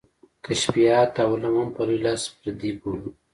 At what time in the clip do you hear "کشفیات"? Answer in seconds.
0.45-1.13